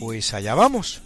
[0.00, 1.02] Pues allá vamos.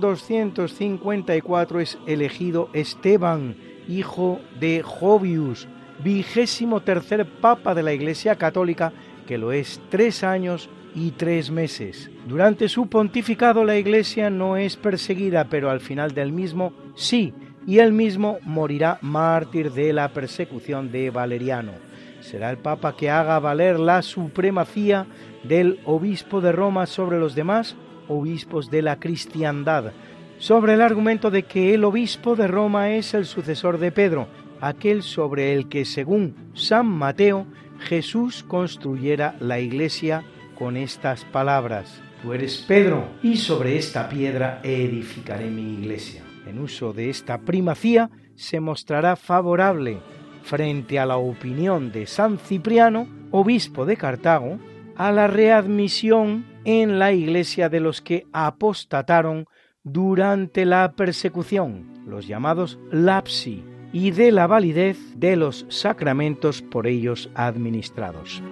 [0.00, 3.56] 254 es elegido Esteban,
[3.88, 5.68] hijo de Jovius,
[6.02, 8.92] vigésimo tercer papa de la Iglesia Católica,
[9.26, 12.10] que lo es tres años y tres meses.
[12.26, 17.32] Durante su pontificado la Iglesia no es perseguida, pero al final del mismo sí,
[17.66, 21.72] y él mismo morirá mártir de la persecución de Valeriano.
[22.20, 25.06] Será el Papa que haga valer la supremacía
[25.44, 27.76] del obispo de Roma sobre los demás
[28.10, 29.92] obispos de la cristiandad,
[30.38, 34.26] sobre el argumento de que el obispo de Roma es el sucesor de Pedro,
[34.60, 37.46] aquel sobre el que, según San Mateo,
[37.78, 40.24] Jesús construyera la iglesia
[40.58, 42.02] con estas palabras.
[42.22, 46.22] Tú eres Pedro, y sobre esta piedra edificaré mi iglesia.
[46.46, 49.98] En uso de esta primacía se mostrará favorable
[50.42, 54.58] frente a la opinión de San Cipriano, obispo de Cartago,
[54.96, 59.46] a la readmisión en la iglesia de los que apostataron
[59.82, 67.28] durante la persecución, los llamados lapsi, y de la validez de los sacramentos por ellos
[67.34, 68.42] administrados.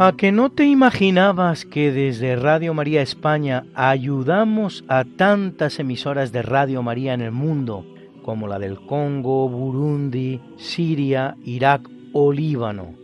[0.00, 6.42] ¿A que no te imaginabas que desde Radio María España ayudamos a tantas emisoras de
[6.42, 7.84] Radio María en el mundo,
[8.22, 12.94] como la del Congo, Burundi, Siria, Irak o Líbano?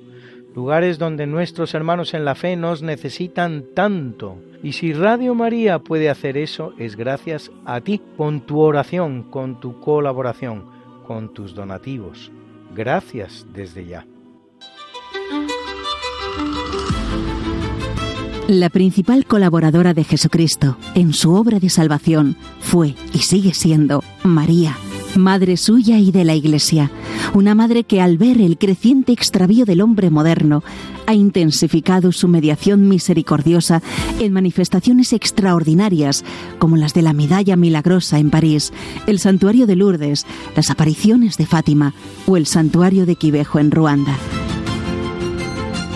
[0.54, 4.36] Lugares donde nuestros hermanos en la fe nos necesitan tanto.
[4.62, 9.58] Y si Radio María puede hacer eso, es gracias a ti, con tu oración, con
[9.58, 10.66] tu colaboración,
[11.08, 12.30] con tus donativos.
[12.72, 14.06] Gracias desde ya.
[18.48, 24.76] La principal colaboradora de Jesucristo en su obra de salvación fue y sigue siendo María,
[25.16, 26.90] madre suya y de la Iglesia,
[27.32, 30.62] una madre que al ver el creciente extravío del hombre moderno
[31.06, 33.80] ha intensificado su mediación misericordiosa
[34.20, 36.22] en manifestaciones extraordinarias
[36.58, 38.74] como las de la medalla milagrosa en París,
[39.06, 41.94] el santuario de Lourdes, las apariciones de Fátima
[42.26, 44.18] o el santuario de Quivejo en Ruanda.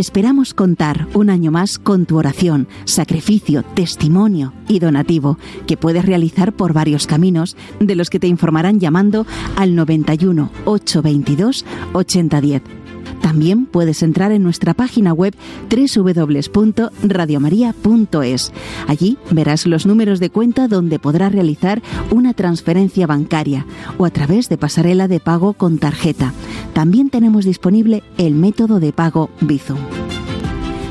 [0.00, 5.36] Esperamos contar un año más con tu oración, sacrificio, testimonio y donativo,
[5.66, 9.26] que puedes realizar por varios caminos, de los que te informarán llamando
[9.56, 12.79] al 91 822 8010
[13.20, 15.34] también puedes entrar en nuestra página web
[15.70, 18.52] www.radiomaria.es.
[18.86, 23.66] Allí verás los números de cuenta donde podrás realizar una transferencia bancaria
[23.98, 26.32] o a través de pasarela de pago con tarjeta.
[26.72, 29.78] También tenemos disponible el método de pago Bizum.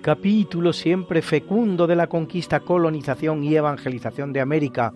[0.00, 4.92] Capítulo siempre fecundo de la conquista, colonización y evangelización de América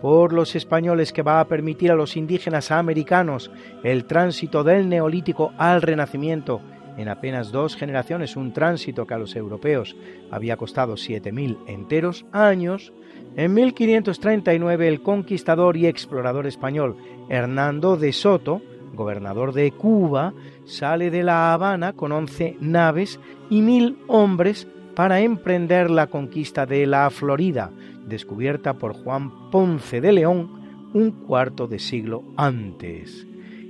[0.00, 3.50] por los españoles que va a permitir a los indígenas americanos
[3.82, 6.60] el tránsito del neolítico al renacimiento.
[6.96, 9.96] En apenas dos generaciones, un tránsito que a los europeos
[10.30, 12.92] había costado 7.000 enteros años,
[13.36, 16.96] en 1539 el conquistador y explorador español
[17.28, 18.62] Hernando de Soto,
[18.96, 20.34] gobernador de Cuba,
[20.64, 23.20] sale de La Habana con 11 naves
[23.50, 24.66] y mil hombres
[24.96, 27.70] para emprender la conquista de la Florida,
[28.06, 33.26] descubierta por Juan Ponce de León un cuarto de siglo antes.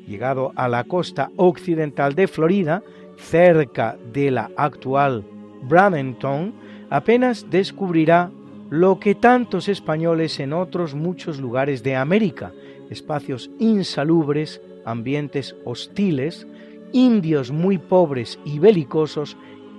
[0.06, 2.82] Llegado a la costa occidental de Florida,
[3.16, 5.24] cerca de la actual
[5.68, 6.54] Bradenton,
[6.90, 8.30] apenas descubrirá
[8.70, 12.52] lo que tantos españoles en otros muchos lugares de América,
[12.90, 16.46] espacios insalubres, ambientes hostiles,
[16.92, 19.36] indios muy pobres y belicosos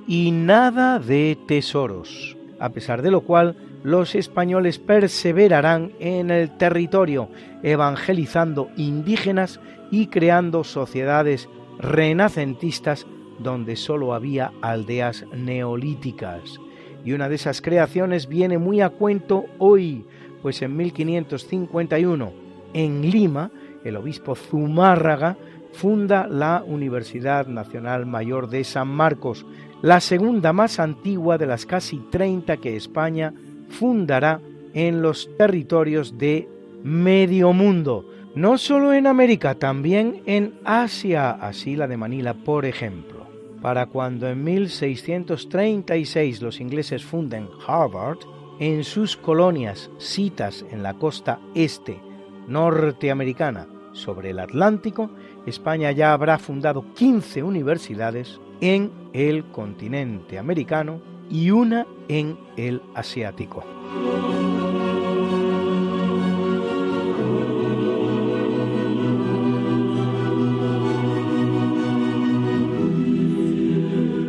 [0.08, 7.30] y nada de tesoros, a pesar de lo cual los españoles perseverarán en el territorio,
[7.64, 9.60] evangelizando indígenas
[9.92, 11.50] y creando sociedades
[11.80, 13.08] renacentistas
[13.40, 16.60] donde sólo había aldeas neolíticas.
[17.06, 20.06] Y una de esas creaciones viene muy a cuento hoy,
[20.42, 22.34] pues en 1551,
[22.74, 23.52] en Lima,
[23.88, 25.38] el obispo Zumárraga
[25.78, 29.46] funda la Universidad Nacional Mayor de San Marcos,
[29.82, 33.34] la segunda más antigua de las casi 30 que España
[33.70, 34.42] fundará
[34.74, 36.50] en los territorios de
[36.84, 43.28] medio mundo, no solo en América, también en Asia, así la de Manila, por ejemplo.
[43.62, 48.20] Para cuando en 1636 los ingleses funden Harvard,
[48.60, 52.00] en sus colonias citas en la costa este
[52.48, 55.10] norteamericana sobre el Atlántico,
[55.46, 63.64] España ya habrá fundado 15 universidades en el continente americano y una en el asiático.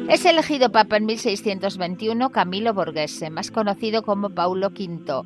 [0.09, 5.23] Es elegido papa en 1621 Camilo Borghese, más conocido como Paulo V,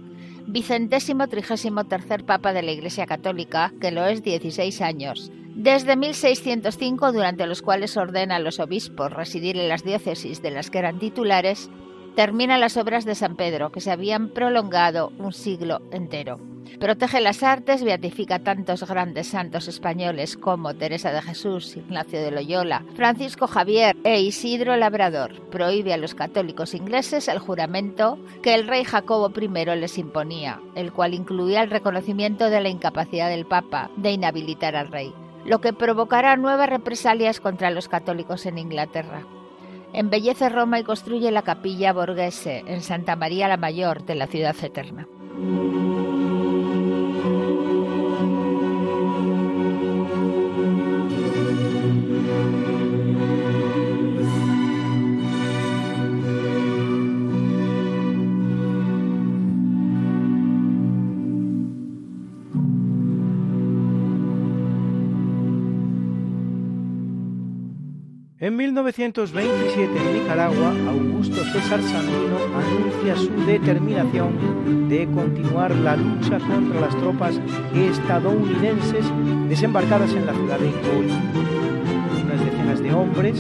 [0.47, 5.31] vicentésimo trigésimo tercer papa de la Iglesia Católica, que lo es 16 años.
[5.55, 10.71] Desde 1605, durante los cuales ordena a los obispos residir en las diócesis de las
[10.71, 11.71] que eran titulares,
[12.15, 16.39] termina las obras de San Pedro, que se habían prolongado un siglo entero.
[16.79, 22.85] Protege las artes, beatifica tantos grandes santos españoles como Teresa de Jesús, Ignacio de Loyola,
[22.95, 25.41] Francisco Javier e Isidro Labrador.
[25.51, 30.93] Prohíbe a los católicos ingleses el juramento que el rey Jacobo I les imponía, el
[30.93, 35.13] cual incluía el reconocimiento de la incapacidad del Papa de inhabilitar al rey,
[35.45, 39.25] lo que provocará nuevas represalias contra los católicos en Inglaterra.
[39.93, 44.57] Embellece Roma y construye la capilla Borghese en Santa María la Mayor de la ciudad
[44.63, 45.07] eterna.
[68.43, 76.81] En 1927 en Nicaragua, Augusto César Sandino anuncia su determinación de continuar la lucha contra
[76.81, 77.41] las tropas
[77.73, 79.07] estadounidenses
[79.49, 81.07] desembarcadas en la ciudad de Coy.
[82.25, 83.39] Unas decenas de hombres,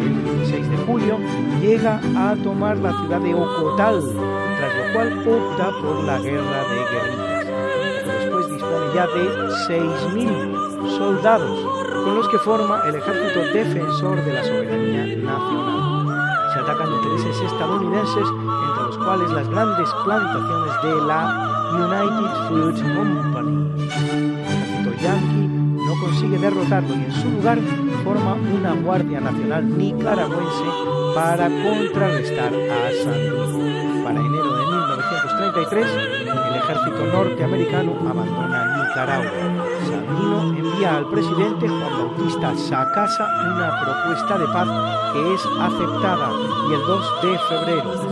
[0.00, 1.18] el 16 de julio,
[1.60, 6.76] llega a tomar la ciudad de Ocotal, tras lo cual opta por la guerra de
[6.90, 7.46] guerrillas.
[8.04, 9.28] Después dispone ya de
[9.68, 11.60] 6.000 soldados
[12.04, 16.50] con los que forma el ejército defensor de la soberanía nacional.
[16.52, 23.70] Se atacan intereses estadounidenses, entre los cuales las grandes plantaciones de la United Fruit Company.
[23.78, 27.58] El ejército yanqui no consigue derrotarlo y en su lugar
[28.04, 30.64] forma una Guardia Nacional nicaragüense
[31.14, 34.04] para contrarrestar a Sandino.
[34.04, 36.19] Para enero de 1933, el
[36.70, 39.30] ejército norteamericano abandona Nicaragua.
[39.88, 44.68] Sandino envía al presidente Juan Bautista Sacasa una propuesta de paz
[45.12, 46.30] que es aceptada
[46.68, 48.06] y el 2 de febrero de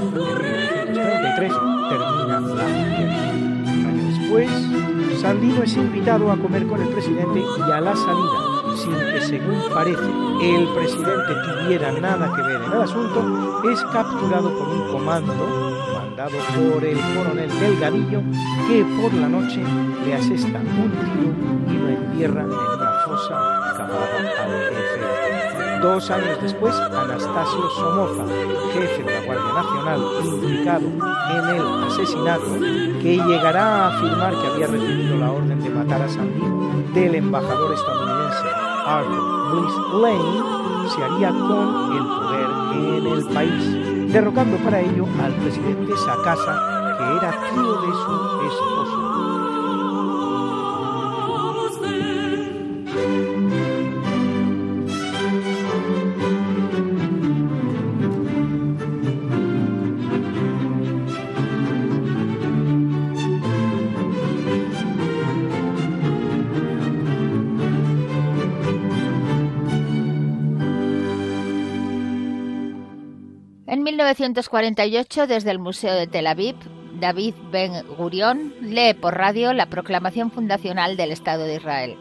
[0.92, 1.52] 1933
[1.88, 3.30] termina la guerra.
[3.62, 8.76] Un año después, Sandino es invitado a comer con el presidente y a la salida,
[8.76, 10.10] sin que según parece
[10.42, 15.67] el presidente tuviera nada que ver en el asunto, es capturado por un comando
[16.18, 16.38] mandado
[16.72, 18.22] por el coronel Delgadillo
[18.66, 19.62] que por la noche
[20.04, 21.32] le asesta un tiro
[21.68, 23.34] y lo entierra en una fosa
[23.76, 25.80] cavada al jefe.
[25.80, 28.24] Dos años después, Anastasio Somoza,
[28.72, 30.86] jefe de la Guardia Nacional implicado
[31.30, 32.58] en el asesinato,
[33.00, 37.74] que llegará a afirmar que había recibido la orden de matar a Sandino del embajador
[37.74, 38.46] estadounidense
[38.86, 45.34] Arthur Louis Lane, se haría con el poder en el país, derrocando para ello al
[45.34, 49.27] presidente Sacasa, que era tío de su esposo.
[74.08, 76.56] 1948, desde el Museo de Tel Aviv,
[76.98, 81.96] David Ben Gurion lee por radio la proclamación fundacional del Estado de Israel.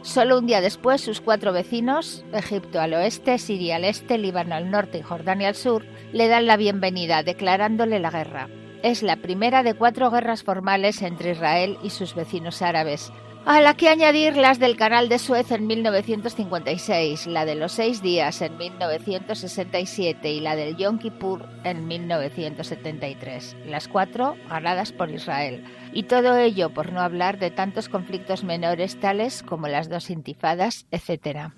[0.00, 4.70] Solo un día después, sus cuatro vecinos, Egipto al oeste, Siria al este, Líbano al
[4.70, 8.48] norte y Jordania al sur, le dan la bienvenida, declarándole la guerra.
[8.82, 13.12] Es la primera de cuatro guerras formales entre Israel y sus vecinos árabes,
[13.46, 18.00] a la que añadir las del Canal de Suez en 1956, la de los seis
[18.00, 25.62] días en 1967 y la del Yom Kippur en 1973, las cuatro ganadas por Israel.
[25.92, 30.86] Y todo ello por no hablar de tantos conflictos menores tales como las dos intifadas,
[30.90, 31.50] etc.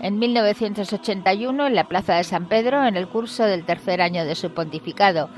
[0.00, 4.34] En 1981, en la Plaza de San Pedro, en el curso del tercer año de
[4.34, 5.30] su pontificado,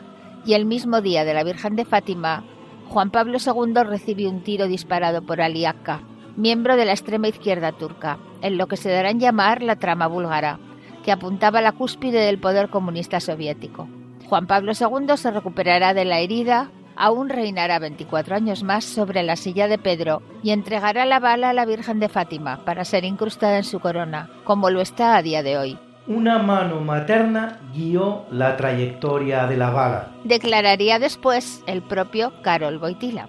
[0.47, 2.45] y el mismo día de la Virgen de Fátima,
[2.89, 6.03] Juan Pablo II recibió un tiro disparado por Ali Akka,
[6.37, 10.07] miembro de la extrema izquierda turca, en lo que se dará en llamar la trama
[10.07, 10.61] búlgara,
[11.05, 13.89] que apuntaba a la cúspide del poder comunista soviético.
[14.29, 19.35] Juan Pablo II se recuperará de la herida, aún reinará 24 años más sobre la
[19.35, 23.57] silla de Pedro y entregará la bala a la Virgen de Fátima para ser incrustada
[23.57, 28.57] en su corona, como lo está a día de hoy una mano materna guió la
[28.57, 30.09] trayectoria de la bala.
[30.25, 33.29] Declararía después el propio Carol Boitila.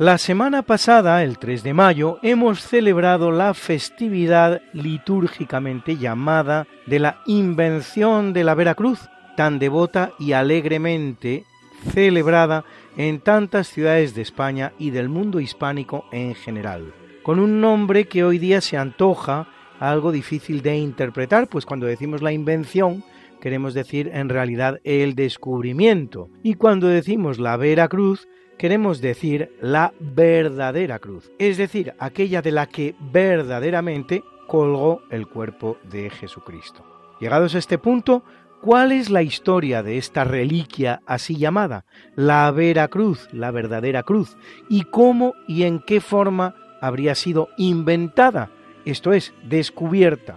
[0.00, 7.20] La semana pasada, el 3 de mayo, hemos celebrado la festividad litúrgicamente llamada de la
[7.26, 11.44] Invención de la Veracruz, tan devota y alegremente
[11.92, 12.64] celebrada
[12.96, 18.24] en tantas ciudades de España y del mundo hispánico en general, con un nombre que
[18.24, 19.48] hoy día se antoja
[19.80, 23.04] algo difícil de interpretar, pues cuando decimos la invención
[23.42, 28.28] queremos decir en realidad el descubrimiento, y cuando decimos la Veracruz
[28.60, 35.78] queremos decir la verdadera cruz, es decir, aquella de la que verdaderamente colgó el cuerpo
[35.84, 36.84] de Jesucristo.
[37.20, 38.22] Llegados a este punto,
[38.60, 41.86] ¿Cuál es la historia de esta reliquia así llamada?
[42.14, 44.36] La Vera Cruz, la verdadera cruz.
[44.68, 48.50] ¿Y cómo y en qué forma habría sido inventada?
[48.84, 50.36] Esto es, descubierta.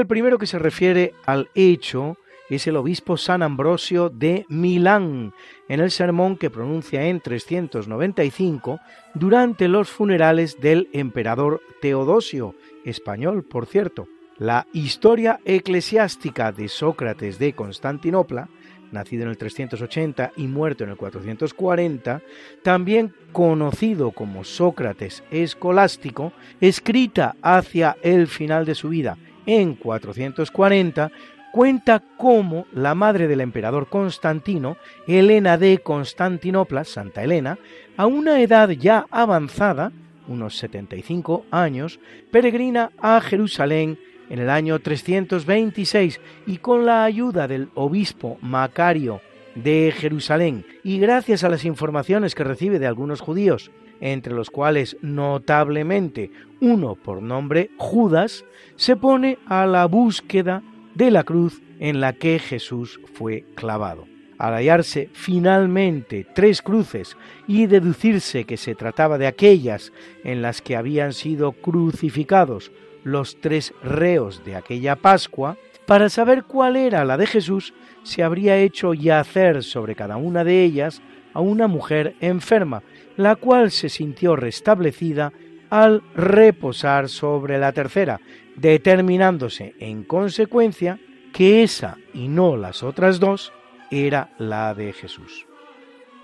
[0.00, 2.16] El primero que se refiere al hecho
[2.50, 5.32] es el obispo San Ambrosio de Milán,
[5.68, 8.80] en el sermón que pronuncia en 395
[9.14, 14.08] durante los funerales del emperador Teodosio, español, por cierto.
[14.36, 18.48] La historia eclesiástica de Sócrates de Constantinopla,
[18.90, 22.20] nacido en el 380 y muerto en el 440,
[22.62, 31.10] también conocido como Sócrates escolástico, escrita hacia el final de su vida en 440,
[31.52, 37.58] cuenta cómo la madre del emperador Constantino, Helena de Constantinopla, Santa Elena,
[37.96, 39.92] a una edad ya avanzada,
[40.26, 43.98] unos 75 años, peregrina a Jerusalén
[44.30, 49.20] en el año 326 y con la ayuda del obispo Macario
[49.54, 53.70] de Jerusalén y gracias a las informaciones que recibe de algunos judíos
[54.00, 58.44] entre los cuales notablemente uno por nombre Judas,
[58.76, 60.62] se pone a la búsqueda
[60.94, 64.06] de la cruz en la que Jesús fue clavado.
[64.38, 69.92] Al hallarse finalmente tres cruces y deducirse que se trataba de aquellas
[70.24, 72.72] en las que habían sido crucificados
[73.04, 78.56] los tres reos de aquella Pascua, para saber cuál era la de Jesús, se habría
[78.56, 81.02] hecho yacer sobre cada una de ellas
[81.34, 82.82] a una mujer enferma,
[83.16, 85.32] la cual se sintió restablecida
[85.70, 88.20] al reposar sobre la tercera,
[88.56, 90.98] determinándose en consecuencia
[91.32, 93.52] que esa y no las otras dos
[93.90, 95.46] era la de Jesús.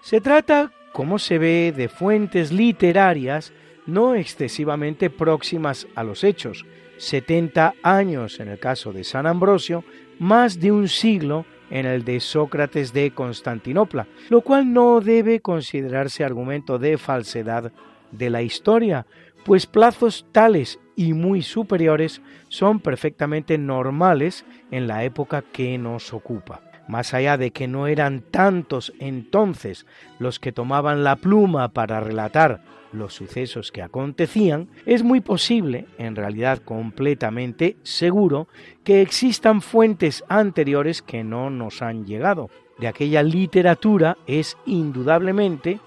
[0.02, 3.52] Se trata, como se ve, de fuentes literarias
[3.86, 6.64] no excesivamente próximas a los hechos,
[6.98, 9.84] 70 años en el caso de San Ambrosio,
[10.18, 16.24] más de un siglo en el de Sócrates de Constantinopla, lo cual no debe considerarse
[16.24, 17.72] argumento de falsedad
[18.10, 19.06] de la historia,
[19.44, 26.69] pues plazos tales y muy superiores son perfectamente normales en la época que nos ocupa.
[26.90, 29.86] Más allá de que no eran tantos entonces
[30.18, 36.16] los que tomaban la pluma para relatar los sucesos que acontecían, es muy posible, en
[36.16, 38.48] realidad completamente seguro,
[38.82, 42.50] que existan fuentes anteriores que no nos han llegado.
[42.80, 45.78] De aquella literatura es indudablemente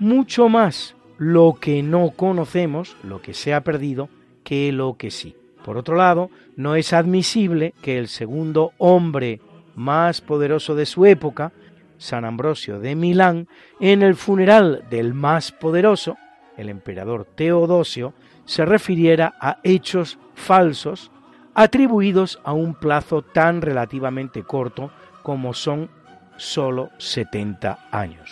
[0.00, 4.08] mucho más lo que no conocemos, lo que se ha perdido,
[4.42, 5.36] que lo que sí.
[5.64, 9.40] Por otro lado, no es admisible que el segundo hombre
[9.78, 11.52] más poderoso de su época,
[11.96, 13.48] San Ambrosio de Milán,
[13.80, 16.16] en el funeral del más poderoso,
[16.56, 18.14] el emperador Teodosio,
[18.44, 21.10] se refiriera a hechos falsos
[21.54, 24.90] atribuidos a un plazo tan relativamente corto
[25.22, 25.90] como son
[26.36, 28.30] sólo 70 años.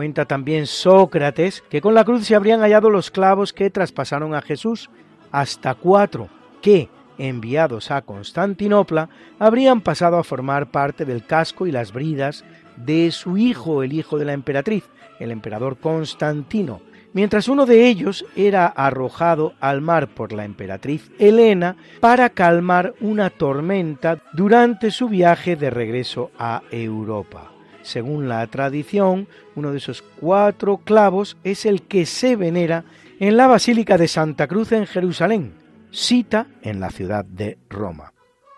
[0.00, 4.40] Cuenta también Sócrates que con la cruz se habrían hallado los clavos que traspasaron a
[4.40, 4.88] Jesús,
[5.30, 6.30] hasta cuatro,
[6.62, 12.46] que, enviados a Constantinopla, habrían pasado a formar parte del casco y las bridas
[12.78, 14.84] de su hijo, el hijo de la emperatriz,
[15.18, 16.80] el emperador Constantino,
[17.12, 23.28] mientras uno de ellos era arrojado al mar por la emperatriz Helena para calmar una
[23.28, 27.50] tormenta durante su viaje de regreso a Europa.
[27.82, 32.84] Según la tradición, uno de esos cuatro clavos es el que se venera
[33.18, 35.54] en la Basílica de Santa Cruz en Jerusalén,
[35.90, 38.12] cita en la ciudad de Roma.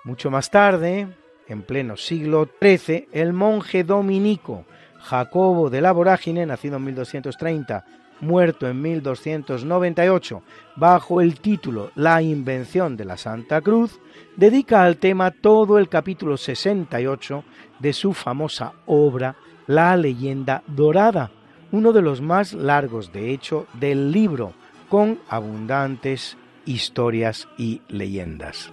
[0.05, 1.09] Mucho más tarde,
[1.49, 4.65] en pleno siglo XIII, el monje dominico
[5.03, 7.85] Jacobo de la Vorágine, nacido en 1230,
[8.23, 10.43] muerto en 1298,
[10.77, 14.01] bajo el título La invención de la Santa Cruz,
[14.37, 17.45] dedica al tema todo el capítulo 68
[17.79, 21.31] de su famosa obra La leyenda dorada,
[21.73, 24.55] uno de los más largos de hecho del libro,
[24.89, 28.71] con abundantes historias y leyendas.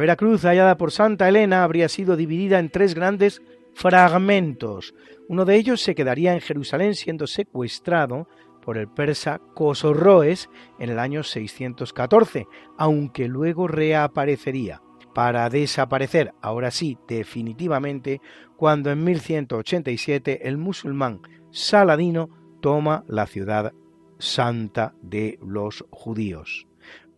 [0.00, 3.42] Veracruz hallada por Santa Elena habría sido dividida en tres grandes
[3.74, 4.94] fragmentos.
[5.28, 8.26] Uno de ellos se quedaría en Jerusalén siendo secuestrado
[8.62, 12.46] por el persa Cosorroes en el año 614,
[12.78, 14.80] aunque luego reaparecería,
[15.14, 18.22] para desaparecer, ahora sí, definitivamente,
[18.56, 22.30] cuando en 1187 el musulmán Saladino
[22.62, 23.74] toma la ciudad
[24.18, 26.69] santa de los judíos.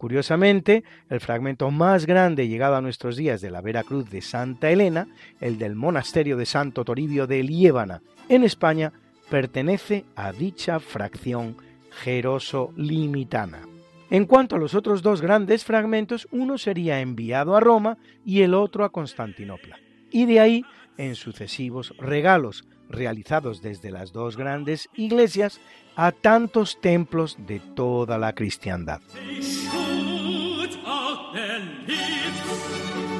[0.03, 5.07] Curiosamente, el fragmento más grande llegado a nuestros días de la Veracruz de Santa Elena,
[5.39, 8.93] el del monasterio de Santo Toribio de Liébana, en España,
[9.31, 11.57] pertenece a dicha fracción
[12.03, 13.61] jeroso-limitana.
[14.11, 18.55] En cuanto a los otros dos grandes fragmentos, uno sería enviado a Roma y el
[18.55, 19.79] otro a Constantinopla.
[20.11, 20.65] Y de ahí,
[20.97, 25.61] en sucesivos regalos realizados desde las dos grandes iglesias,
[25.95, 29.01] a tantos templos de toda la cristiandad.
[31.35, 33.12] and he's.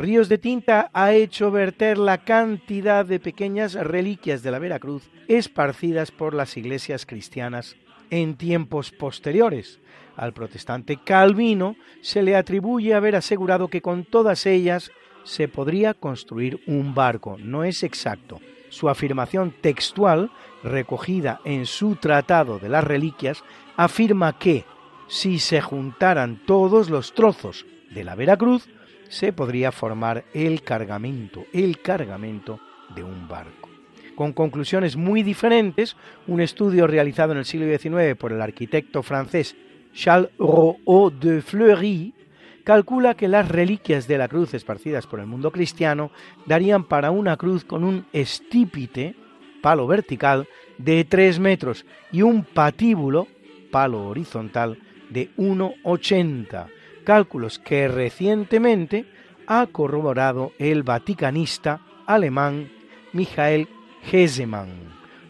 [0.00, 6.10] Ríos de Tinta ha hecho verter la cantidad de pequeñas reliquias de la Veracruz esparcidas
[6.10, 7.76] por las iglesias cristianas
[8.08, 9.78] en tiempos posteriores.
[10.16, 14.90] Al protestante Calvino se le atribuye haber asegurado que con todas ellas
[15.24, 17.36] se podría construir un barco.
[17.38, 18.40] No es exacto.
[18.70, 20.30] Su afirmación textual,
[20.62, 23.44] recogida en su Tratado de las Reliquias,
[23.76, 24.64] afirma que
[25.08, 28.66] si se juntaran todos los trozos de la Veracruz,
[29.10, 32.60] se podría formar el cargamento, el cargamento
[32.94, 33.68] de un barco.
[34.14, 35.96] Con conclusiones muy diferentes,
[36.26, 39.56] un estudio realizado en el siglo XIX por el arquitecto francés
[39.92, 42.14] Charles Roux de Fleury
[42.62, 46.12] calcula que las reliquias de la cruz esparcidas por el mundo cristiano
[46.46, 49.16] darían para una cruz con un estípite,
[49.60, 50.46] palo vertical,
[50.78, 53.26] de 3 metros y un patíbulo,
[53.72, 56.68] palo horizontal, de 1,80
[57.00, 59.06] cálculos que recientemente
[59.46, 62.70] ha corroborado el vaticanista alemán
[63.12, 63.68] Michael
[64.10, 64.70] Hesemann,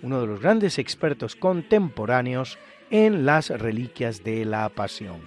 [0.02, 2.58] uno de los grandes expertos contemporáneos
[2.90, 5.20] en las reliquias de la Pasión.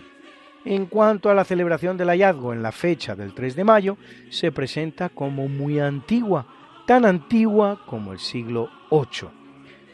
[0.65, 3.97] En cuanto a la celebración del hallazgo en la fecha del 3 de mayo,
[4.29, 6.47] se presenta como muy antigua,
[6.87, 9.29] tan antigua como el siglo VIII.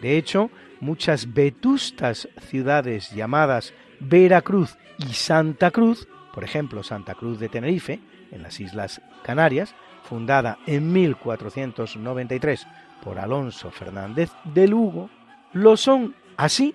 [0.01, 6.07] De hecho, muchas vetustas ciudades llamadas Veracruz y Santa Cruz
[6.39, 7.99] por ejemplo, Santa Cruz de Tenerife,
[8.31, 12.65] en las Islas Canarias, fundada en 1493
[13.03, 15.09] por Alonso Fernández de Lugo,
[15.51, 16.73] lo son así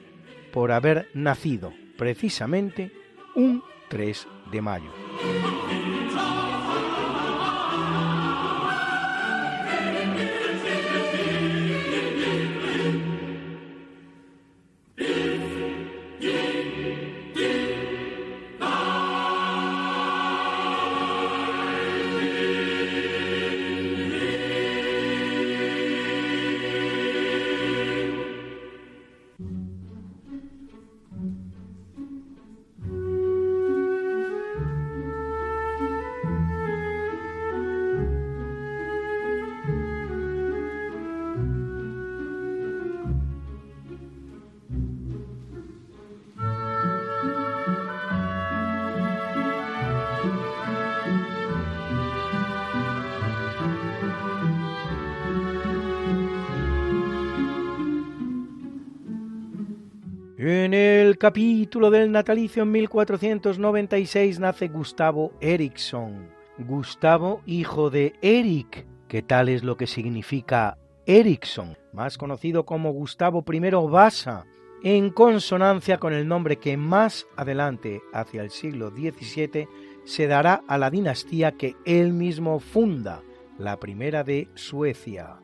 [0.52, 2.92] por haber nacido precisamente
[3.36, 5.83] un 3 de mayo.
[61.18, 66.28] Capítulo del natalicio en 1496 nace Gustavo Ericsson.
[66.58, 73.44] Gustavo, hijo de Eric, que tal es lo que significa Ericsson, más conocido como Gustavo
[73.46, 74.46] I Vasa,
[74.82, 79.68] en consonancia con el nombre que más adelante, hacia el siglo XVII,
[80.04, 83.22] se dará a la dinastía que él mismo funda,
[83.58, 85.36] la primera de Suecia.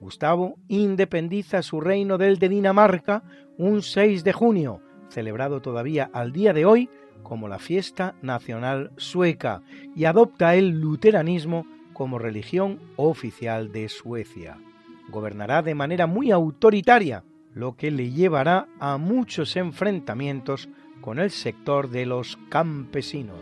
[0.00, 3.22] Gustavo independiza su reino del de Dinamarca
[3.56, 6.88] un 6 de junio, celebrado todavía al día de hoy
[7.22, 9.62] como la fiesta nacional sueca,
[9.94, 14.56] y adopta el luteranismo como religión oficial de Suecia.
[15.10, 20.68] Gobernará de manera muy autoritaria, lo que le llevará a muchos enfrentamientos
[21.00, 23.38] con el sector de los campesinos.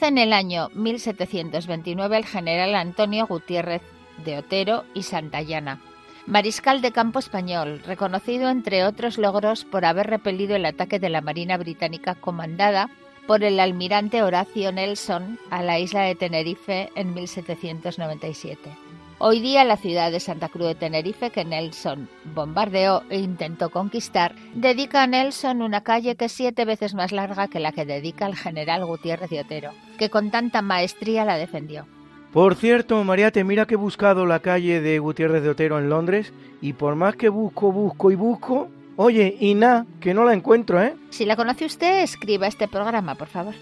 [0.00, 3.82] En el año 1729 el general Antonio Gutiérrez
[4.24, 5.80] de Otero y Santayana,
[6.24, 11.20] mariscal de campo español, reconocido entre otros logros por haber repelido el ataque de la
[11.20, 12.88] Marina Británica comandada
[13.26, 18.87] por el almirante Horacio Nelson a la isla de Tenerife en 1797.
[19.20, 24.36] Hoy día la ciudad de Santa Cruz de Tenerife, que Nelson bombardeó e intentó conquistar,
[24.54, 28.26] dedica a Nelson una calle que es siete veces más larga que la que dedica
[28.26, 31.84] al general Gutiérrez de Otero, que con tanta maestría la defendió.
[32.32, 36.32] Por cierto, Mariate, mira que he buscado la calle de Gutiérrez de Otero en Londres
[36.60, 40.80] y por más que busco, busco y busco, oye, y nada, que no la encuentro,
[40.80, 40.94] ¿eh?
[41.10, 43.54] Si la conoce usted, escriba este programa, por favor.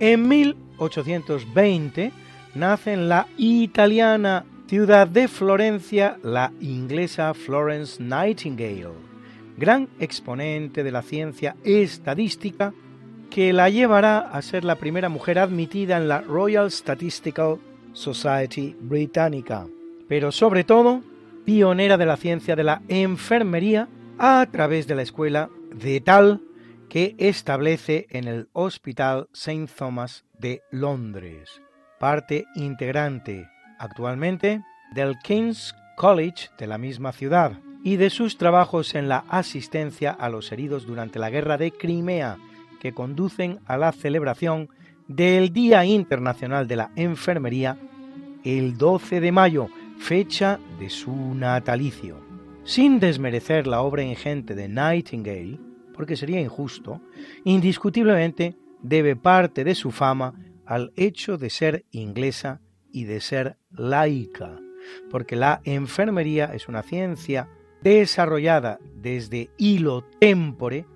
[0.00, 2.12] En 1820
[2.54, 8.92] nace en la italiana ciudad de Florencia la inglesa Florence Nightingale,
[9.56, 12.72] gran exponente de la ciencia estadística
[13.28, 17.58] que la llevará a ser la primera mujer admitida en la Royal Statistical
[17.92, 19.66] Society británica,
[20.06, 21.02] pero sobre todo
[21.44, 26.40] pionera de la ciencia de la enfermería a través de la escuela de tal
[26.88, 29.70] que establece en el Hospital St.
[29.76, 31.62] Thomas de Londres,
[31.98, 33.48] parte integrante
[33.78, 34.62] actualmente
[34.94, 40.28] del King's College de la misma ciudad y de sus trabajos en la asistencia a
[40.28, 42.38] los heridos durante la Guerra de Crimea,
[42.80, 44.68] que conducen a la celebración
[45.06, 47.78] del Día Internacional de la Enfermería
[48.44, 52.16] el 12 de mayo, fecha de su natalicio.
[52.64, 55.58] Sin desmerecer la obra ingente de Nightingale,
[55.98, 57.00] porque sería injusto,
[57.42, 60.32] indiscutiblemente debe parte de su fama
[60.64, 62.60] al hecho de ser inglesa
[62.92, 64.60] y de ser laica,
[65.10, 67.48] porque la enfermería es una ciencia
[67.82, 70.86] desarrollada desde hilo tempore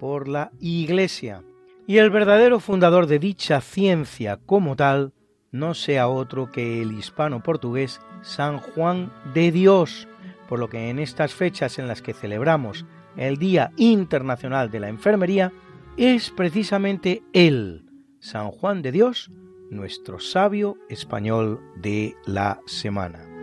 [0.00, 1.44] por la Iglesia,
[1.86, 5.12] y el verdadero fundador de dicha ciencia como tal
[5.52, 10.08] no sea otro que el hispano-portugués San Juan de Dios,
[10.48, 12.84] por lo que en estas fechas en las que celebramos
[13.16, 15.52] el Día Internacional de la Enfermería,
[15.96, 17.86] es precisamente él,
[18.18, 19.30] San Juan de Dios,
[19.70, 23.33] nuestro sabio español de la semana.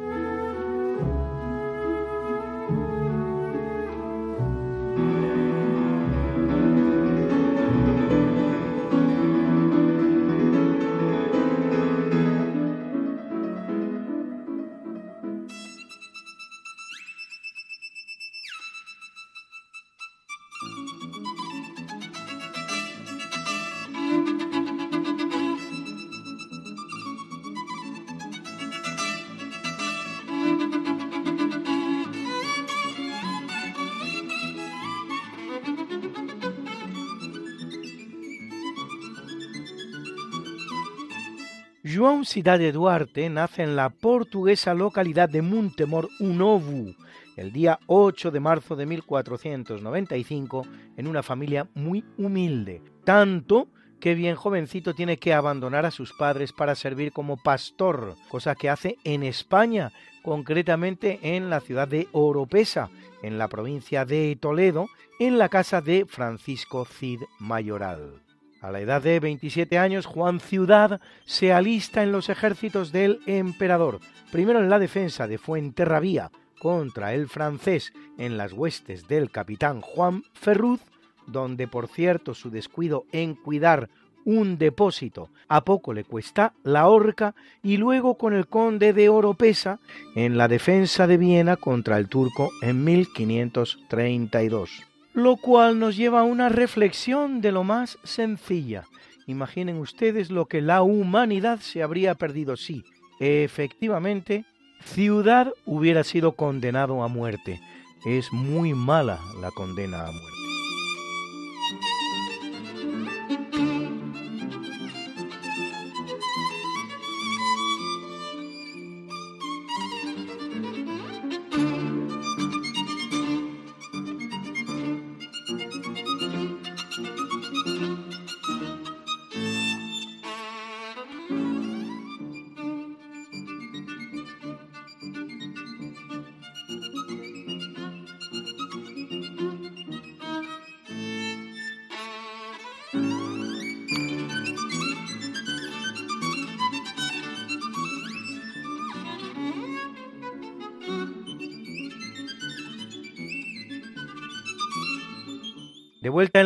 [42.32, 46.96] João Cidade Duarte nace en la portuguesa localidad de Montemor Unovu
[47.36, 50.65] el día 8 de marzo de 1495
[50.96, 53.67] en una familia muy humilde, tanto
[54.00, 58.70] que bien jovencito tiene que abandonar a sus padres para servir como pastor, cosa que
[58.70, 59.91] hace en España,
[60.24, 62.89] concretamente en la ciudad de Oropesa,
[63.24, 64.88] en la provincia de Toledo,
[65.20, 68.31] en la casa de Francisco Cid Mayoral.
[68.62, 74.00] A la edad de 27 años, Juan Ciudad se alista en los ejércitos del emperador,
[74.32, 80.24] primero en la defensa de Fuenterrabía contra el francés en las huestes del capitán Juan
[80.34, 80.80] Ferruz,
[81.26, 83.89] donde por cierto su descuido en cuidar
[84.26, 89.80] un depósito a poco le cuesta la horca y luego con el conde de Oropesa
[90.15, 94.91] en la defensa de Viena contra el turco en 1532.
[95.13, 98.86] Lo cual nos lleva a una reflexión de lo más sencilla.
[99.28, 102.84] Imaginen ustedes lo que la humanidad se habría perdido si,
[103.19, 104.45] efectivamente,
[104.84, 107.62] Ciudad hubiera sido condenado a muerte.
[108.06, 110.51] Es muy mala la condena a muerte.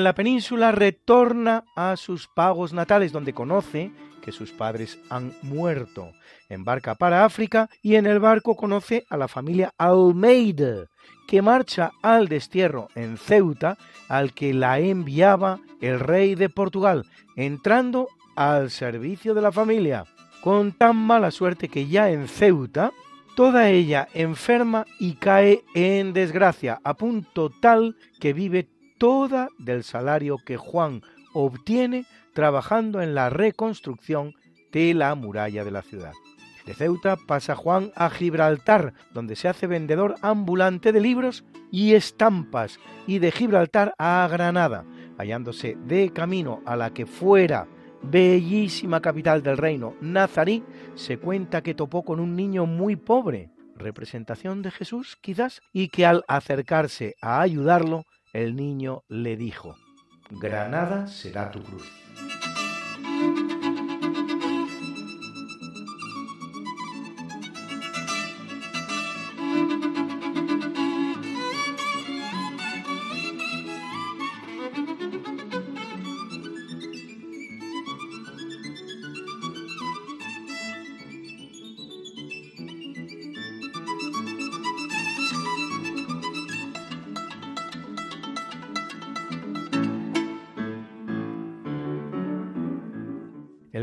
[0.06, 3.92] La península, retorna a sus pagos natales, donde conoce
[4.22, 6.12] que sus padres han muerto.
[6.48, 10.86] Embarca para África y en el barco conoce a la familia Almeida,
[11.28, 18.08] que marcha al destierro en Ceuta, al que la enviaba el rey de Portugal, entrando
[18.36, 20.06] al servicio de la familia,
[20.42, 22.92] con tan mala suerte que ya en Ceuta,
[23.36, 30.38] toda ella enferma y cae en desgracia, a punto tal que vive toda del salario
[30.38, 31.02] que Juan
[31.34, 34.34] obtiene trabajando en la reconstrucción
[34.72, 36.14] de la muralla de la ciudad.
[36.66, 42.80] De Ceuta pasa Juan a Gibraltar, donde se hace vendedor ambulante de libros y estampas,
[43.06, 44.84] y de Gibraltar a Granada,
[45.18, 47.68] hallándose de camino a la que fuera
[48.02, 50.64] bellísima capital del reino, Nazarí,
[50.96, 56.06] se cuenta que topó con un niño muy pobre, representación de Jesús quizás, y que
[56.06, 59.78] al acercarse a ayudarlo, el niño le dijo,
[60.30, 61.90] Granada será tu cruz.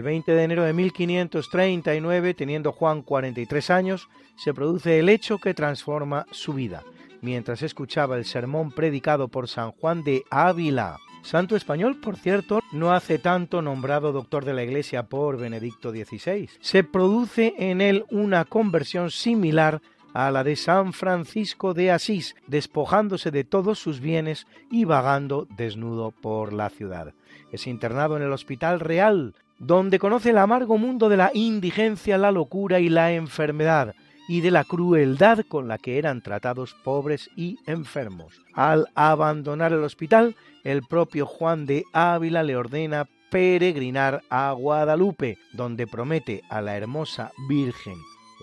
[0.02, 5.54] El 20 de enero de 1539, teniendo Juan 43 años, se produce el hecho que
[5.54, 6.82] transforma su vida,
[7.20, 12.92] mientras escuchaba el sermón predicado por San Juan de Ávila, santo español, por cierto, no
[12.92, 16.50] hace tanto nombrado doctor de la Iglesia por Benedicto XVI.
[16.58, 19.80] Se produce en él una conversión similar
[20.14, 26.10] a la de San Francisco de Asís, despojándose de todos sus bienes y vagando desnudo
[26.10, 27.14] por la ciudad.
[27.52, 32.32] Es internado en el Hospital Real donde conoce el amargo mundo de la indigencia, la
[32.32, 33.94] locura y la enfermedad,
[34.28, 38.42] y de la crueldad con la que eran tratados pobres y enfermos.
[38.54, 45.86] Al abandonar el hospital, el propio Juan de Ávila le ordena peregrinar a Guadalupe, donde
[45.86, 47.96] promete a la hermosa Virgen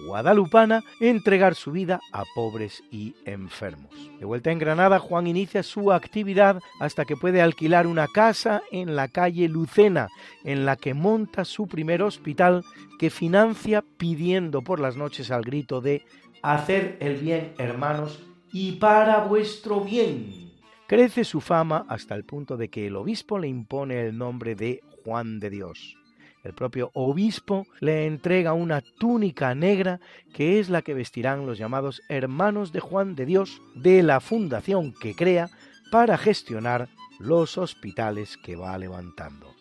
[0.05, 3.93] guadalupana entregar su vida a pobres y enfermos.
[4.19, 8.95] De vuelta en Granada, Juan inicia su actividad hasta que puede alquilar una casa en
[8.95, 10.09] la calle Lucena,
[10.43, 12.63] en la que monta su primer hospital
[12.97, 16.03] que financia pidiendo por las noches al grito de
[16.41, 18.23] Hacer el bien, hermanos,
[18.53, 20.53] y para vuestro bien.
[20.87, 24.81] Crece su fama hasta el punto de que el obispo le impone el nombre de
[25.03, 25.98] Juan de Dios.
[26.43, 29.99] El propio obispo le entrega una túnica negra
[30.33, 34.93] que es la que vestirán los llamados hermanos de Juan de Dios de la fundación
[34.93, 35.49] que crea
[35.91, 36.87] para gestionar
[37.19, 39.53] los hospitales que va levantando.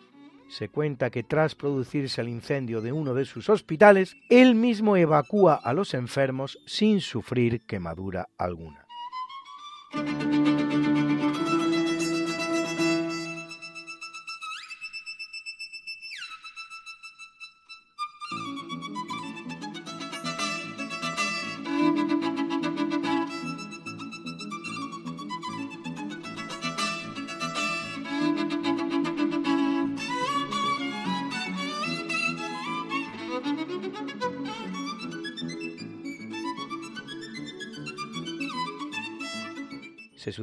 [0.49, 5.55] Se cuenta que tras producirse el incendio de uno de sus hospitales, él mismo evacúa
[5.55, 8.87] a los enfermos sin sufrir quemadura alguna.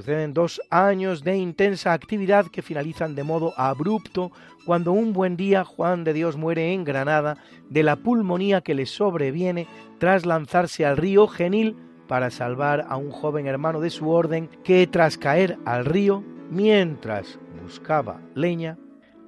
[0.05, 4.31] Suceden dos años de intensa actividad que finalizan de modo abrupto
[4.63, 7.37] cuando un buen día Juan de Dios muere en Granada
[7.71, 9.65] de la pulmonía que le sobreviene
[9.97, 11.75] tras lanzarse al río Genil
[12.07, 17.39] para salvar a un joven hermano de su orden que tras caer al río, mientras
[17.63, 18.77] buscaba leña,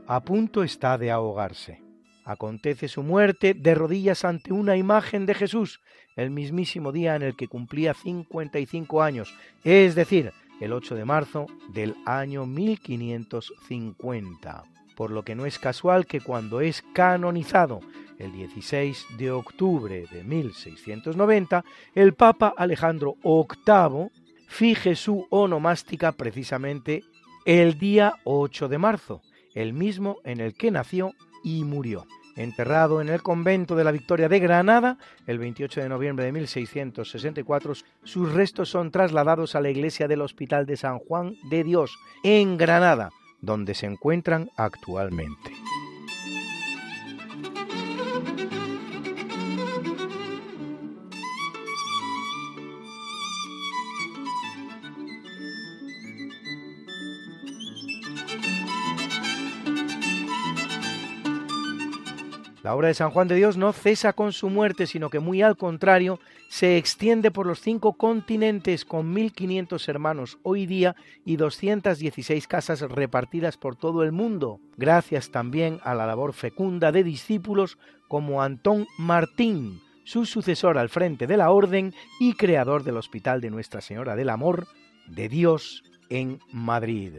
[0.05, 1.81] a punto está de ahogarse.
[2.23, 5.81] Acontece su muerte de rodillas ante una imagen de Jesús,
[6.15, 11.45] el mismísimo día en el que cumplía 55 años, es decir, el 8 de marzo
[11.69, 14.63] del año 1550.
[14.95, 17.81] Por lo que no es casual que cuando es canonizado
[18.17, 24.09] el 16 de octubre de 1690, el Papa Alejandro VIII
[24.47, 27.03] fije su onomástica precisamente
[27.45, 29.21] el día 8 de marzo,
[29.53, 32.07] el mismo en el que nació y murió
[32.37, 37.73] enterrado en el convento de la Victoria de Granada el 28 de noviembre de 1664.
[38.03, 42.57] Sus restos son trasladados a la iglesia del Hospital de San Juan de Dios en
[42.57, 43.09] Granada,
[43.41, 45.51] donde se encuentran actualmente.
[62.67, 65.41] La obra de San Juan de Dios no cesa con su muerte, sino que muy
[65.41, 70.93] al contrario, se extiende por los cinco continentes con 1.500 hermanos hoy día
[71.23, 77.05] y 216 casas repartidas por todo el mundo, gracias también a la labor fecunda de
[77.05, 77.77] discípulos
[78.09, 83.49] como Antón Martín, su sucesor al frente de la orden y creador del Hospital de
[83.49, 84.67] Nuestra Señora del Amor
[85.07, 87.13] de Dios en Madrid.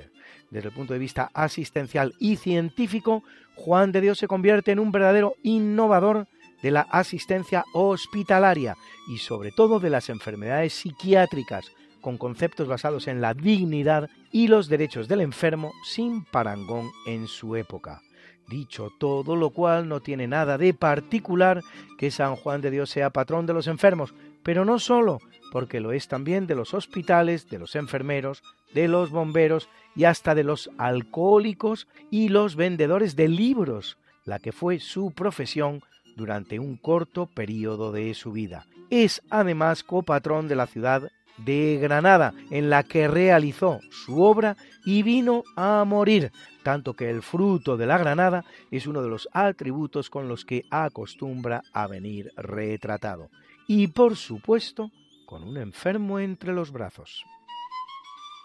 [0.50, 3.22] Desde el punto de vista asistencial y científico,
[3.58, 6.28] Juan de Dios se convierte en un verdadero innovador
[6.62, 8.76] de la asistencia hospitalaria
[9.08, 11.66] y sobre todo de las enfermedades psiquiátricas,
[12.00, 17.56] con conceptos basados en la dignidad y los derechos del enfermo sin parangón en su
[17.56, 18.00] época.
[18.48, 21.60] Dicho todo lo cual, no tiene nada de particular
[21.98, 25.18] que San Juan de Dios sea patrón de los enfermos, pero no solo,
[25.52, 28.42] porque lo es también de los hospitales, de los enfermeros,
[28.74, 34.52] de los bomberos y hasta de los alcohólicos y los vendedores de libros, la que
[34.52, 35.82] fue su profesión
[36.16, 38.66] durante un corto periodo de su vida.
[38.90, 45.02] Es además copatrón de la ciudad de Granada, en la que realizó su obra y
[45.02, 50.10] vino a morir, tanto que el fruto de la Granada es uno de los atributos
[50.10, 53.30] con los que acostumbra a venir retratado.
[53.66, 54.90] Y por supuesto,
[55.26, 57.24] con un enfermo entre los brazos.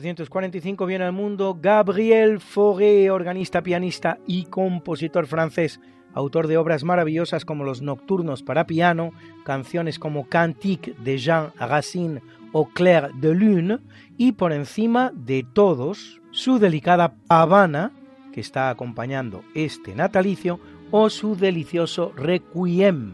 [0.00, 5.80] 1845 viene al mundo Gabriel Fauré, organista, pianista y compositor francés,
[6.14, 9.12] autor de obras maravillosas como los Nocturnos para piano,
[9.44, 12.22] canciones como Cantique de Jean Racine
[12.52, 13.78] o Claire de Lune,
[14.16, 17.92] y por encima de todos, su delicada Habana,
[18.32, 20.58] que está acompañando este natalicio,
[20.90, 23.12] o su delicioso Requiem,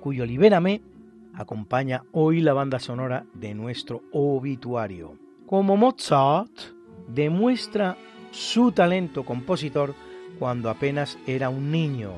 [0.00, 0.82] cuyo Libérame
[1.34, 5.27] acompaña hoy la banda sonora de nuestro obituario.
[5.48, 6.52] Como Mozart,
[7.08, 7.96] demuestra
[8.30, 9.94] su talento compositor
[10.38, 12.12] cuando apenas era un niño.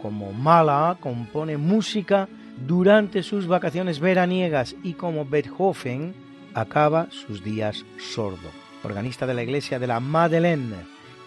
[0.00, 2.28] Como Mahler compone música
[2.68, 6.14] durante sus vacaciones veraniegas y como Beethoven
[6.54, 8.48] acaba sus días sordo.
[8.84, 10.76] Organista de la iglesia de la Madeleine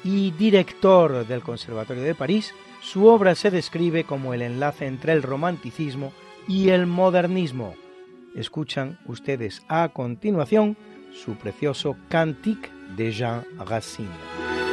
[0.06, 5.22] y director del Conservatorio de París, su obra se describe como el enlace entre el
[5.22, 6.14] romanticismo
[6.47, 7.76] y el modernismo.
[8.36, 10.78] Escuchan ustedes a continuación
[11.14, 14.70] su precioso Cantique de Jean Racine.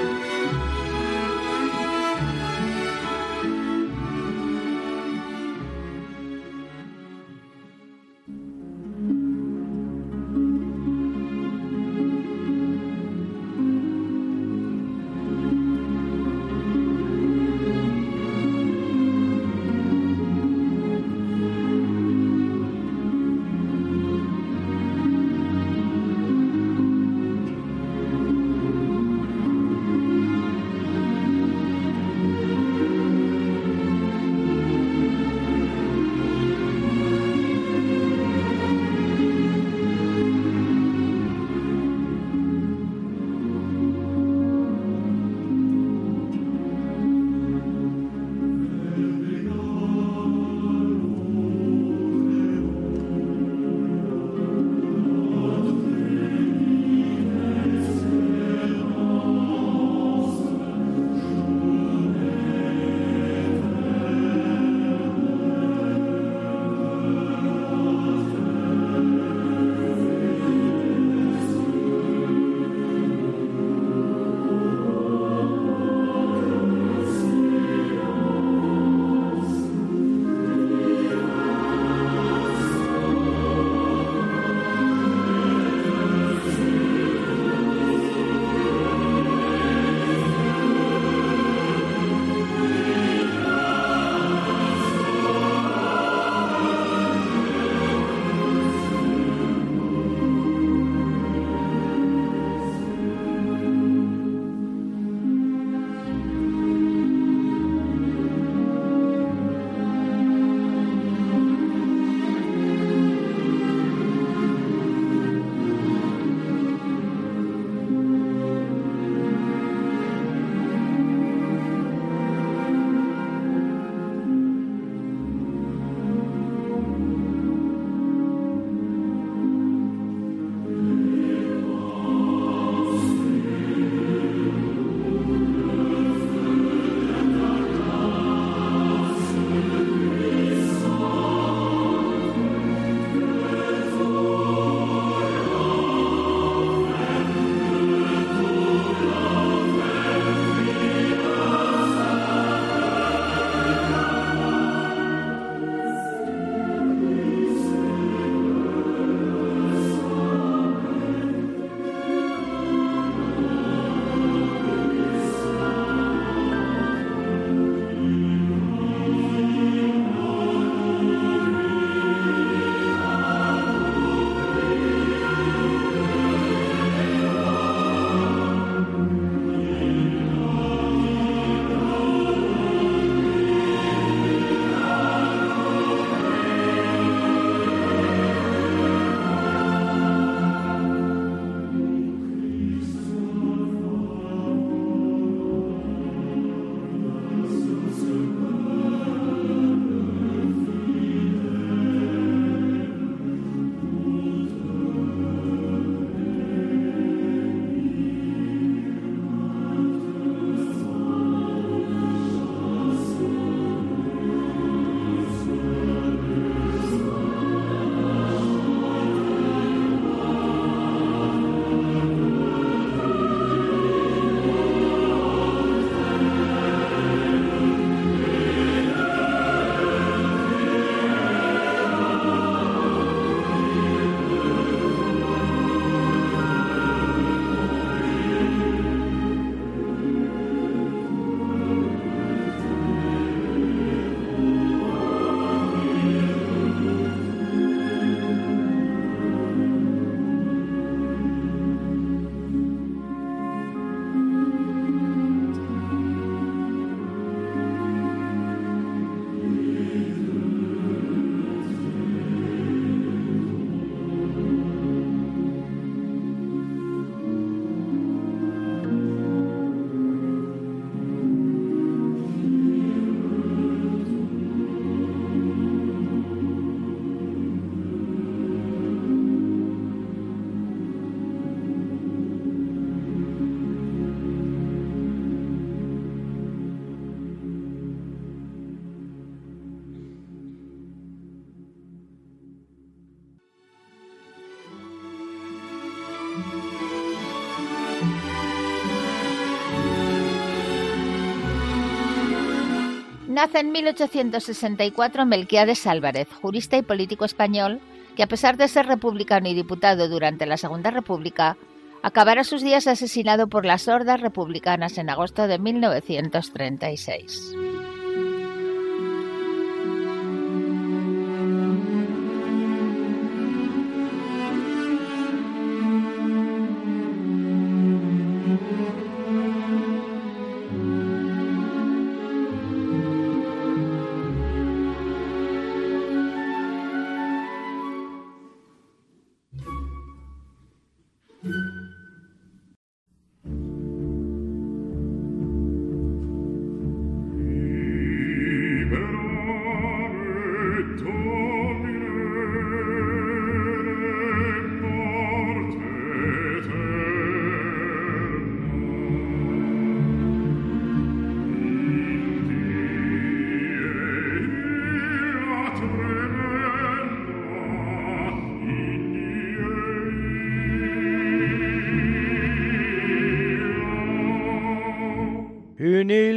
[303.38, 307.80] Nace en 1864 Melquiades Álvarez, jurista y político español,
[308.16, 311.56] que a pesar de ser republicano y diputado durante la Segunda República,
[312.02, 317.67] acabará sus días asesinado por las hordas republicanas en agosto de 1936.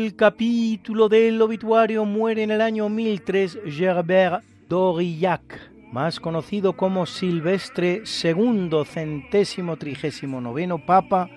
[0.01, 8.01] El capítulo del obituario muere en el año 1003 Gerbert d'Aurillac, más conocido como Silvestre
[8.23, 11.29] II, centésimo trigésimo noveno Papa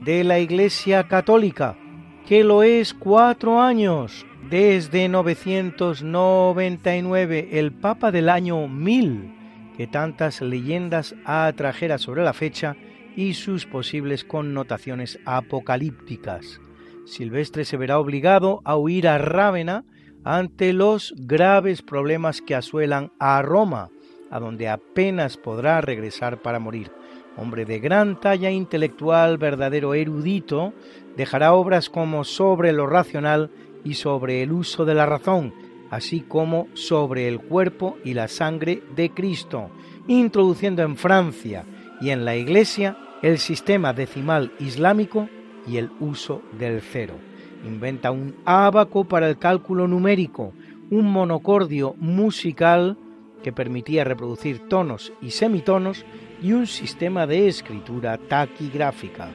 [0.00, 1.76] de la Iglesia Católica,
[2.26, 9.32] que lo es cuatro años, desde 999, el Papa del año 1000,
[9.76, 12.74] que tantas leyendas atrajera sobre la fecha
[13.14, 16.60] y sus posibles connotaciones apocalípticas.
[17.08, 19.84] Silvestre se verá obligado a huir a Rávena
[20.24, 23.88] ante los graves problemas que asuelan a Roma,
[24.30, 26.92] a donde apenas podrá regresar para morir.
[27.36, 30.74] Hombre de gran talla intelectual, verdadero erudito,
[31.16, 33.50] dejará obras como sobre lo racional
[33.84, 35.54] y sobre el uso de la razón,
[35.90, 39.70] así como sobre el cuerpo y la sangre de Cristo,
[40.08, 41.64] introduciendo en Francia
[42.00, 45.28] y en la Iglesia el sistema decimal islámico
[45.68, 47.14] y el uso del cero.
[47.64, 50.52] Inventa un ábaco para el cálculo numérico,
[50.90, 52.96] un monocordio musical
[53.42, 56.04] que permitía reproducir tonos y semitonos
[56.42, 59.30] y un sistema de escritura taquigráfica.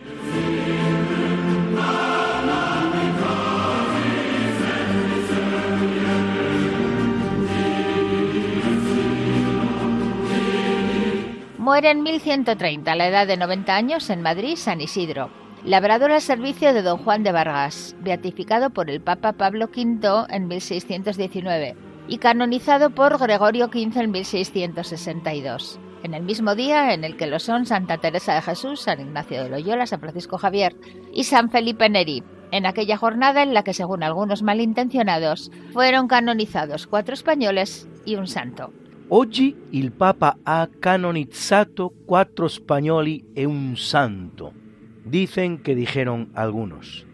[11.57, 16.22] Muere en 1130, a la edad de 90 años, en Madrid, San Isidro labrador al
[16.22, 21.76] servicio de don Juan de Vargas, beatificado por el Papa Pablo V en 1619
[22.07, 27.39] y canonizado por Gregorio XV en 1662, en el mismo día en el que lo
[27.39, 30.76] son Santa Teresa de Jesús, San Ignacio de Loyola, San Francisco Javier
[31.14, 36.88] y San Felipe Neri, en aquella jornada en la que, según algunos malintencionados, fueron canonizados
[36.88, 38.74] cuatro españoles y un santo.
[39.09, 44.62] Oggi il Papa ha canonizzato quattro spagnoli e un santo.
[45.05, 47.05] Dicen que dijeron algunos.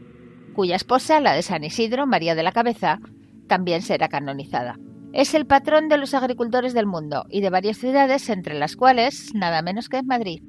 [0.53, 2.99] Cuya esposa, la de San Isidro, María de la Cabeza,
[3.47, 4.77] también será canonizada.
[5.11, 9.33] Es el patrón de los agricultores del mundo y de varias ciudades, entre las cuales
[9.33, 10.43] nada menos que Madrid.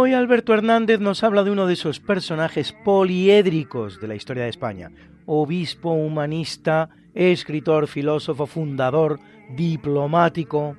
[0.00, 4.48] Hoy Alberto Hernández nos habla de uno de esos personajes poliédricos de la historia de
[4.48, 4.90] España.
[5.26, 9.20] Obispo, humanista, escritor, filósofo, fundador,
[9.54, 10.78] diplomático.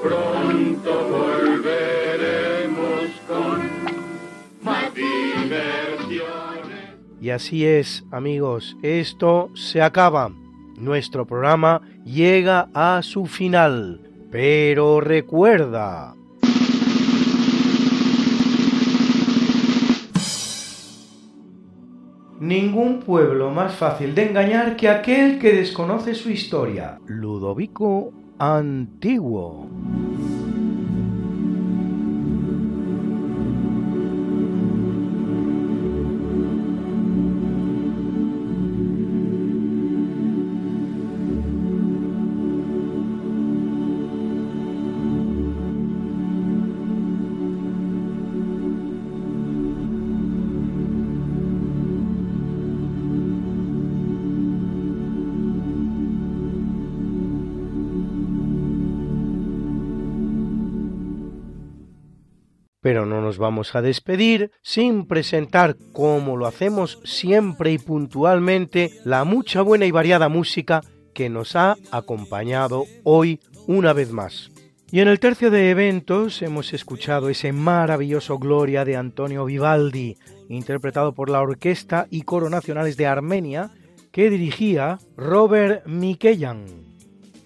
[0.02, 1.51] Pronto
[7.22, 10.32] Y así es, amigos, esto se acaba.
[10.76, 14.00] Nuestro programa llega a su final.
[14.32, 16.16] Pero recuerda...
[22.40, 26.98] Ningún pueblo más fácil de engañar que aquel que desconoce su historia.
[27.06, 29.68] Ludovico Antiguo.
[62.93, 69.24] Pero no nos vamos a despedir sin presentar, como lo hacemos siempre y puntualmente, la
[69.24, 70.82] mucha buena y variada música
[71.14, 74.51] que nos ha acompañado hoy una vez más.
[74.90, 80.18] Y en el tercio de eventos hemos escuchado ese maravilloso Gloria de Antonio Vivaldi,
[80.51, 83.70] interpretado por la Orquesta y Coro Nacionales de Armenia,
[84.11, 86.66] que dirigía Robert Mikeyan.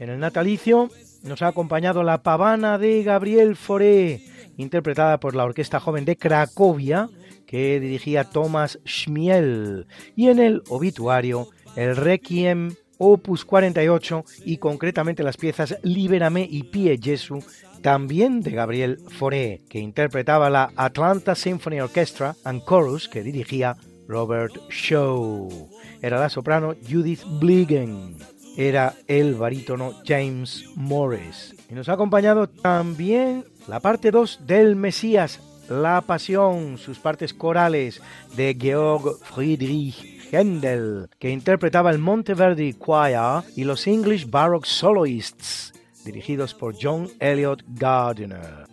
[0.01, 0.89] En el natalicio
[1.23, 7.09] nos ha acompañado la pavana de Gabriel Fauré, interpretada por la Orquesta Joven de Cracovia,
[7.47, 15.37] que dirigía Thomas Schmiel, y en el obituario el Requiem Opus 48 y concretamente las
[15.37, 17.45] piezas Libérame y Pie Jesu,
[17.83, 23.77] también de Gabriel Fauré, que interpretaba la Atlanta Symphony Orchestra and Chorus, que dirigía
[24.09, 25.69] Robert Shaw.
[26.01, 28.17] Era la soprano Judith Bliegen.
[28.57, 31.55] Era el barítono James Morris.
[31.71, 38.01] Y nos ha acompañado también la parte 2 del Mesías, La Pasión, sus partes corales
[38.37, 45.73] de Georg Friedrich Händel, que interpretaba el Monteverdi Choir y los English Baroque Soloists,
[46.05, 48.67] dirigidos por John Elliot Gardiner.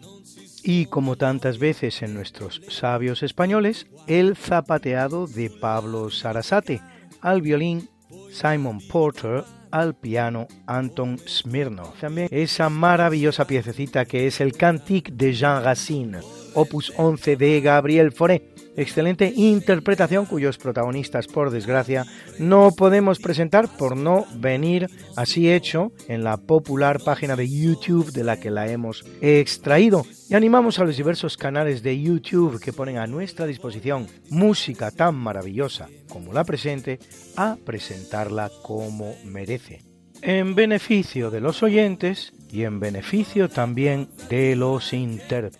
[0.63, 6.81] Y como tantas veces en nuestros sabios españoles, el zapateado de Pablo Sarasate,
[7.21, 7.89] al violín
[8.34, 11.93] Simon Porter, al piano Anton Smirnov.
[11.99, 16.19] También esa maravillosa piececita que es el Cantique de Jean Racine,
[16.53, 22.05] opus 11 de Gabriel Fauré, Excelente interpretación cuyos protagonistas, por desgracia,
[22.39, 28.24] no podemos presentar por no venir así hecho en la popular página de YouTube de
[28.24, 30.05] la que la hemos extraído.
[30.30, 35.15] Y animamos a los diversos canales de YouTube que ponen a nuestra disposición música tan
[35.15, 36.99] maravillosa como la presente
[37.38, 39.84] a presentarla como merece.
[40.21, 45.59] En beneficio de los oyentes y en beneficio también de los intérpretes.